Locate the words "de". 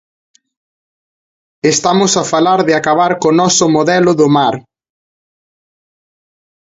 2.67-2.73